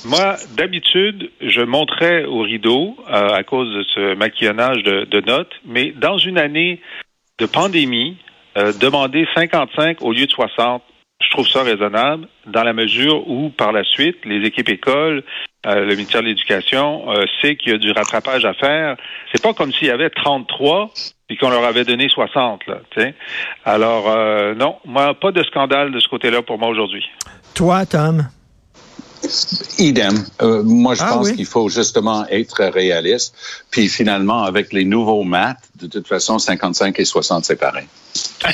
Moi, 0.04 0.37
d'habitude, 0.56 1.30
je 1.40 1.61
monterais 1.61 2.25
au 2.25 2.40
rideau 2.40 2.97
euh, 3.09 3.28
à 3.35 3.42
cause 3.42 3.73
de 3.75 3.83
ce 3.95 4.14
maquillonnage 4.14 4.83
de, 4.83 5.21
notes, 5.21 5.52
mais 5.64 5.92
dans 5.92 6.18
une 6.18 6.38
année 6.38 6.80
de 7.38 7.47
pandémie, 7.47 8.16
euh, 8.56 8.73
demander 8.80 9.26
55 9.35 10.02
au 10.02 10.12
lieu 10.12 10.26
de 10.26 10.30
60, 10.30 10.83
je 11.21 11.30
trouve 11.30 11.49
ça 11.49 11.62
raisonnable 11.62 12.28
dans 12.47 12.62
la 12.62 12.73
mesure 12.73 13.28
où, 13.28 13.50
par 13.50 13.73
la 13.73 13.85
suite, 13.85 14.16
les 14.25 14.47
équipes 14.47 14.68
écoles, 14.68 15.23
euh, 15.66 15.85
le 15.85 15.95
ministère 15.95 16.23
de 16.23 16.28
l'Éducation 16.28 17.06
sait 17.40 17.56
qu'il 17.56 17.73
y 17.73 17.75
a 17.75 17.78
du 17.78 17.90
rattrapage 17.90 18.45
à 18.45 18.54
faire. 18.54 18.97
C'est 19.33 19.42
pas 19.42 19.54
comme 19.54 19.73
s'il 19.73 19.88
y 19.88 19.90
avait 19.90 20.11
33 20.11 20.92
puis 21.26 21.37
qu'on 21.37 21.50
leur 21.50 21.64
avait 21.64 21.85
donné 21.85 22.09
60. 22.09 22.66
Là, 22.66 22.78
Alors, 23.64 24.09
euh, 24.09 24.54
non, 24.54 24.76
moi, 24.85 25.14
pas 25.14 25.33
de 25.33 25.42
scandale 25.42 25.92
de 25.92 26.00
ce 26.00 26.09
côté-là 26.09 26.42
pour 26.42 26.59
moi 26.59 26.68
aujourd'hui. 26.68 27.04
Toi, 27.54 27.85
Tom? 27.87 28.28
Idem. 29.78 30.25
Euh, 30.42 30.62
moi, 30.62 30.94
je 30.94 31.02
ah 31.02 31.12
pense 31.12 31.32
qu'il 31.32 31.46
faut 31.46 31.68
justement 31.68 32.26
être 32.28 32.64
réaliste. 32.64 33.35
Puis 33.70 33.88
finalement, 33.88 34.44
avec 34.44 34.73
les 34.73 34.85
nouveaux 34.85 35.25
maths, 35.25 35.58
de 35.80 35.87
toute 35.87 36.08
façon, 36.08 36.38
55 36.38 36.99
et 36.99 37.04
60, 37.04 37.44
c'est 37.44 37.56
pareil. 37.56 37.87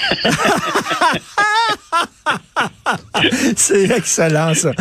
c'est 3.57 3.91
excellent, 3.91 4.55
ça. 4.55 4.73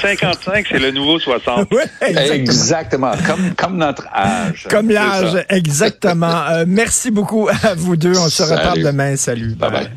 55, 0.00 0.66
c'est 0.68 0.78
le 0.78 0.90
nouveau 0.90 1.18
60. 1.18 1.68
exactement. 2.00 3.12
Comme, 3.26 3.54
comme 3.54 3.76
notre 3.76 4.06
âge. 4.14 4.66
Comme 4.70 4.90
l'âge, 4.90 5.44
exactement. 5.48 6.46
Euh, 6.48 6.64
merci 6.66 7.10
beaucoup 7.10 7.48
à 7.48 7.74
vous 7.74 7.96
deux. 7.96 8.16
On 8.16 8.28
se 8.28 8.42
reparle 8.42 8.82
demain. 8.82 9.16
Salut. 9.16 9.54
bye. 9.54 9.70
bye. 9.70 9.90